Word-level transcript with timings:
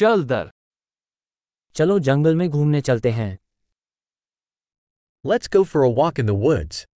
चल 0.00 0.24
दर 0.24 0.50
चलो 1.74 1.98
जंगल 1.98 2.36
में 2.36 2.48
घूमने 2.50 2.80
चलते 2.80 3.10
हैं 3.10 3.38
Let's 5.26 5.50
go 5.56 5.62
for 5.72 5.82
a 5.84 5.90
walk 5.98 6.20
in 6.22 6.28
the 6.30 6.36
woods. 6.44 6.86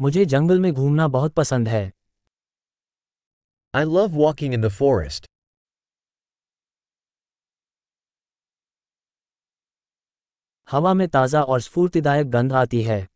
मुझे 0.00 0.24
जंगल 0.24 0.60
में 0.60 0.72
घूमना 0.72 1.08
बहुत 1.08 1.34
पसंद 1.34 1.68
है 1.68 1.92
I 3.74 3.84
love 3.84 4.20
walking 4.24 4.58
in 4.58 4.66
the 4.66 4.74
forest. 4.80 5.30
हवा 10.70 10.94
में 10.94 11.08
ताज़ा 11.08 11.42
और 11.42 11.60
स्फूर्तिदायक 11.60 12.30
गंध 12.30 12.52
आती 12.52 12.82
है 12.82 13.13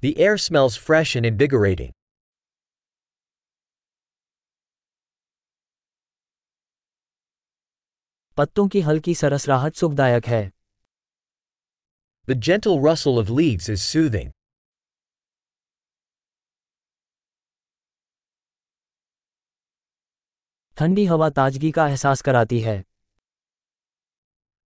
The 0.00 0.18
air 0.18 0.36
smells 0.36 0.76
fresh 0.76 1.14
and 1.16 1.24
invigorating. 1.24 1.92
पत्तों 8.36 8.66
की 8.68 8.80
हल्की 8.80 9.14
सरसराहट 9.14 9.74
सुखदायक 9.76 10.26
है 10.26 10.42
The 12.30 12.34
gentle 12.48 12.80
rustle 12.80 13.18
of 13.22 13.30
leaves 13.38 13.68
is 13.74 13.82
soothing. 13.92 14.30
ठंडी 20.78 21.04
हवा 21.06 21.28
ताजगी 21.38 21.70
का 21.78 21.86
एहसास 21.88 22.22
कराती 22.28 22.60
है 22.60 22.82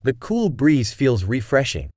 The 0.09 0.13
cool 0.27 0.49
breeze 0.63 0.93
feels 0.99 1.25
refreshing. 1.35 1.89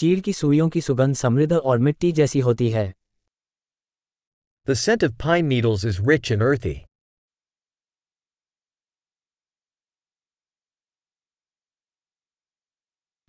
चीड़ 0.00 0.20
की 0.20 0.32
सुइयों 0.32 0.68
की 0.68 0.80
सुगंध 0.80 1.14
समृद्ध 1.14 1.52
और 1.52 1.78
मिट्टी 1.78 2.10
जैसी 2.12 2.40
होती 2.40 2.68
है 2.70 2.92
The 4.66 4.74
scent 4.74 5.02
of 5.02 5.12
pine 5.24 5.48
needles 5.48 5.84
is 5.84 5.98
rich 6.10 6.30
and 6.34 6.42
earthy. 6.42 6.74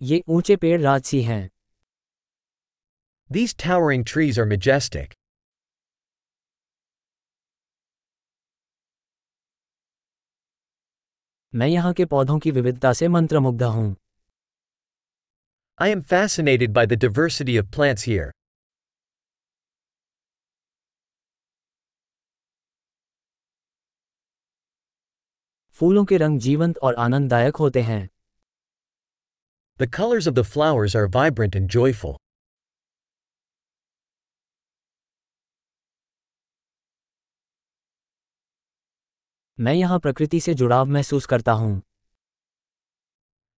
ये 0.02 0.22
ऊँचे 0.30 0.56
पेड़ 0.56 0.82
राजसी 0.82 1.22
हैं 1.22 1.50
These 3.30 3.56
towering 3.66 4.06
trees 4.14 4.40
are 4.40 4.50
majestic. 4.54 5.16
मैं 11.54 11.68
यहाँ 11.68 11.94
के 11.94 12.06
पौधों 12.06 12.40
की 12.40 12.52
विविधता 12.52 12.94
से 12.94 13.08
मंत्रमुग्ध 13.08 13.64
हूँ 13.64 13.96
I 15.81 15.89
am 15.89 16.01
fascinated 16.01 16.73
by 16.73 16.87
the 16.87 16.97
diversity 16.97 17.59
of 17.59 17.71
plants 17.71 18.05
here. 18.05 18.33
फूलों 25.75 26.05
के 26.05 26.17
रंग 26.17 26.39
जीवंत 26.41 26.79
और 26.83 26.95
आनंददायक 26.95 27.57
होते 27.57 27.83
हैं 27.83 28.09
The 29.81 29.89
colors 29.97 30.27
of 30.31 30.35
the 30.39 30.45
flowers 30.53 30.97
are 31.01 31.07
vibrant 31.19 31.59
and 31.61 31.69
joyful. 31.77 32.17
मैं 39.61 39.75
यहाँ 39.75 39.99
प्रकृति 40.01 40.41
से 40.41 40.55
जुड़ाव 40.55 40.87
महसूस 40.87 41.27
करता 41.27 41.53
हूँ 41.53 41.83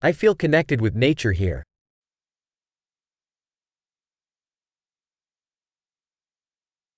I 0.05 0.13
feel 0.13 0.39
connected 0.45 0.87
with 0.87 1.03
nature 1.07 1.33
here. 1.45 1.63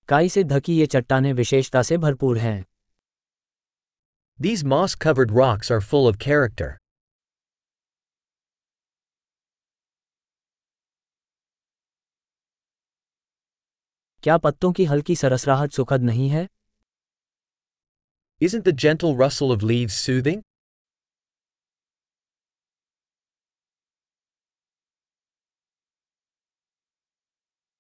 काई 0.10 0.30
से 0.30 0.44
ढकी 0.44 0.78
ये 0.78 0.86
चट्टानें 0.86 1.32
विशेषता 1.34 1.82
से 1.84 1.98
भरपूर 1.98 2.38
हैं 2.38 2.64
These 4.40 4.64
moss 4.72 4.96
covered 5.06 5.32
rocks 5.32 5.72
are 5.72 5.80
full 5.82 6.08
of 6.10 6.18
character. 6.26 6.68
क्या 14.24 14.38
पत्तों 14.38 14.72
की 14.72 14.86
हल्की 14.86 15.16
सरसराहट 15.16 15.72
सुखद 15.72 16.02
नहीं 16.02 16.30
है 16.30 16.48
Isn't 18.42 18.66
the 18.68 18.76
gentle 18.86 19.16
rustle 19.22 19.56
of 19.56 19.66
leaves 19.72 19.98
soothing? 20.06 20.42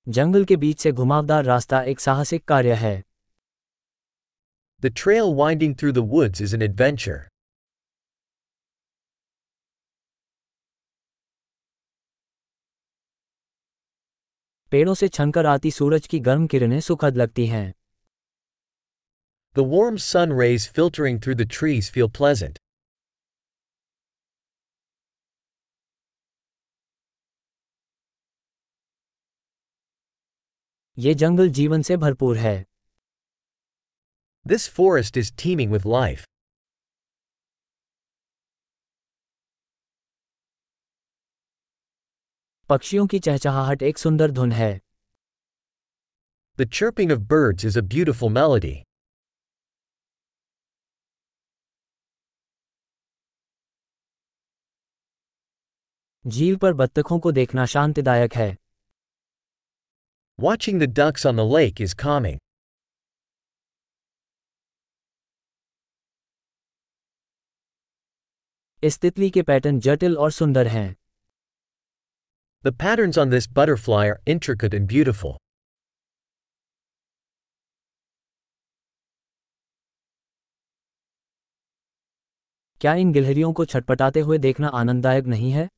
जंगल 0.07 0.43
के 0.45 0.55
बीच 0.55 0.79
से 0.79 0.91
घुमावदार 0.91 1.43
रास्ता 1.43 1.81
एक 1.83 1.99
साहसिक 1.99 2.43
कार्य 2.47 2.73
है 2.73 3.01
The 4.83 4.89
trail 5.01 5.31
winding 5.35 5.73
through 5.75 5.93
the 5.93 6.03
woods 6.11 6.41
is 6.45 6.53
an 6.53 6.65
adventure. 6.65 7.21
पेड़ों 14.71 14.93
से 14.93 15.07
छनकर 15.07 15.45
आती 15.45 15.71
सूरज 15.71 16.07
की 16.07 16.19
गर्म 16.19 16.45
किरणें 16.47 16.79
सुखद 16.81 17.17
लगती 17.17 17.47
हैं 17.47 17.73
The 19.55 19.67
warm 19.73 19.97
sun 20.05 20.37
rays 20.41 20.67
filtering 20.77 21.19
through 21.23 21.37
the 21.41 21.49
trees 21.57 21.89
feel 21.97 22.09
pleasant. 22.21 22.64
ये 30.97 31.13
जंगल 31.13 31.49
जीवन 31.49 31.81
से 31.81 31.97
भरपूर 31.97 32.37
है। 32.37 32.65
This 34.45 34.69
forest 34.69 35.17
is 35.17 35.33
teeming 35.35 35.71
with 35.71 35.85
life 35.85 36.25
पक्षियों 42.69 43.07
की 43.07 43.19
चहचहाहट 43.19 43.81
एक 43.81 43.97
सुंदर 43.97 44.31
धुन 44.31 44.51
है। 44.51 44.71
The 46.57 46.69
chirping 46.73 47.11
of 47.11 47.19
birds 47.19 47.65
is 47.65 47.79
a 47.79 47.81
beautiful 47.81 48.31
melody 48.33 48.75
झील 56.25 56.55
पर 56.57 56.73
बत्तखों 56.73 57.19
को 57.19 57.31
देखना 57.31 57.65
शांतिदायक 57.65 58.33
है। 58.33 58.64
Watching 60.38 60.78
the 60.78 60.86
ducks 60.86 61.26
on 61.26 61.36
the 61.36 61.44
lake 61.44 61.80
is 61.80 61.92
calming. 61.94 62.38
इस 68.82 68.98
तितली 69.00 69.30
के 69.30 69.42
पैटर्न 69.42 69.80
जटिल 69.80 70.16
और 70.18 70.30
सुंदर 70.30 70.66
हैं 70.66 70.94
The 72.64 72.72
patterns 72.72 73.18
on 73.18 73.30
this 73.34 73.46
butterfly 73.58 74.06
are 74.06 74.18
intricate 74.34 74.74
and 74.78 74.88
beautiful. 74.94 75.36
क्या 82.80 82.94
इन 82.94 83.12
गिलहरियों 83.12 83.52
को 83.52 83.64
छटपटाते 83.64 84.20
हुए 84.20 84.38
देखना 84.38 84.68
आनंददायक 84.82 85.24
नहीं 85.26 85.50
है 85.52 85.68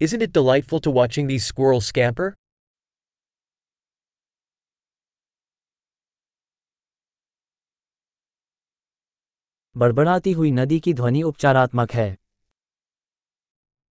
Isn't 0.00 0.22
it 0.26 0.32
delightful 0.32 0.80
to 0.86 0.90
watching 0.90 1.28
these 1.28 1.44
squirrels 1.50 1.86
scamper? 1.92 2.32
बड़बड़ाती 9.75 10.31
हुई 10.31 10.51
नदी 10.51 10.79
की 10.79 10.93
ध्वनि 10.93 11.21
उपचारात्मक 11.23 11.91
है 11.91 12.15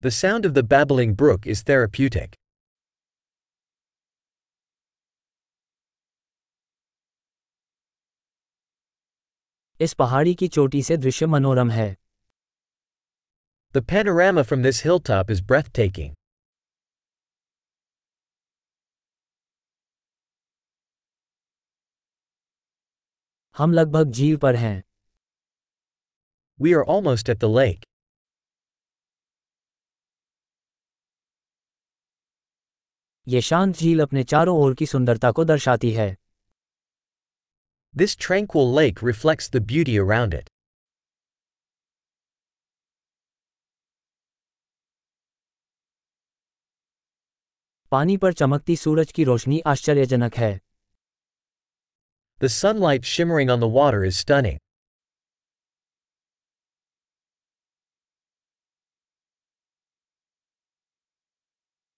The 0.04 0.12
sound 0.12 0.46
of 0.46 0.54
the 0.56 0.64
babbling 0.72 1.14
brook 1.16 1.46
is 1.48 1.64
therapeutic. 1.64 2.36
इस 9.80 9.94
पहाड़ी 9.94 10.36
की 10.36 10.48
चोटी 10.48 10.84
से 10.84 10.98
दृश्य 10.98 11.26
मनोरम 11.26 11.72
है 11.72 11.96
The 13.76 13.82
panorama 13.82 14.44
from 14.44 14.66
this 14.66 14.84
hilltop 14.86 15.32
is 15.36 15.42
breathtaking. 15.52 16.14
हम 23.56 23.74
लगभग 23.74 24.12
झील 24.12 24.38
पर 24.38 24.56
हैं 24.56 24.84
We 26.61 26.75
are 26.75 26.85
almost 26.85 27.29
at 27.29 27.41
the 27.41 27.49
lake. 27.49 27.85
ये 33.29 33.41
शांत 33.41 33.75
झील 33.75 34.01
अपने 34.01 34.23
चारों 34.25 34.57
ओर 34.63 34.75
की 34.75 34.87
सुंदरता 34.87 35.31
को 35.33 35.45
दर्शाती 35.45 35.91
है 35.93 36.15
This 37.95 38.15
tranquil 38.17 38.73
lake 38.79 39.03
reflects 39.03 39.49
the 39.49 39.61
beauty 39.73 39.97
around 39.99 40.35
it. 40.41 40.49
पानी 47.91 48.17
पर 48.17 48.33
चमकती 48.33 48.77
सूरज 48.77 49.13
की 49.13 49.25
रोशनी 49.25 49.61
आश्चर्यजनक 49.67 50.35
है 50.35 50.59
The 52.41 52.51
sunlight 52.57 53.05
shimmering 53.13 53.51
on 53.55 53.61
the 53.63 53.71
water 53.79 54.05
is 54.11 54.19
stunning. 54.25 54.59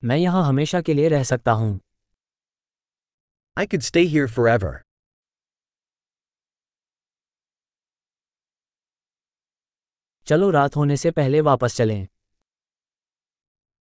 मैं 0.04 0.16
यहाँ 0.18 0.44
हमेशा 0.48 0.82
के 0.82 0.94
लिए 0.94 1.08
रह 1.10 1.24
सकता 1.24 1.52
हूँ। 1.52 1.80
I 3.58 3.66
could 3.66 3.82
stay 3.82 4.00
here 4.00 4.28
forever 4.50 4.82
चलो 10.28 10.50
रात 10.50 10.76
होने 10.76 10.98
से 10.98 11.12
पहले 11.12 11.42
वापस 11.42 11.76
चलें। 11.78 12.08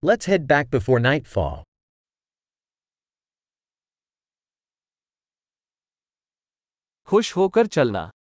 Let's 0.03 0.29
head 0.29 0.47
back 0.47 0.71
before 0.71 1.01
nightfall 1.27 1.63
खुश 7.09 7.37
होकर 7.37 7.67
चलना। 7.67 8.11